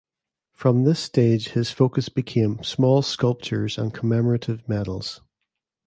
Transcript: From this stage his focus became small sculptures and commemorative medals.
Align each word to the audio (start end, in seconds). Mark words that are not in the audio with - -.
From 0.53 0.83
this 0.83 0.99
stage 0.99 1.49
his 1.49 1.69
focus 1.69 2.09
became 2.09 2.63
small 2.63 3.03
sculptures 3.03 3.77
and 3.77 3.93
commemorative 3.93 4.67
medals. 4.67 5.21